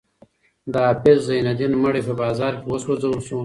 [0.71, 3.37] د حافظ زین الدین مړی په بازار کې وسوځول شو.